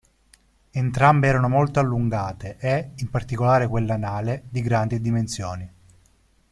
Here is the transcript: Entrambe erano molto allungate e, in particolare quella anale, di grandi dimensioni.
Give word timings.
Entrambe 0.71 1.27
erano 1.27 1.47
molto 1.47 1.79
allungate 1.79 2.57
e, 2.57 2.93
in 2.95 3.11
particolare 3.11 3.67
quella 3.67 3.93
anale, 3.93 4.45
di 4.49 4.63
grandi 4.63 4.99
dimensioni. 4.99 5.73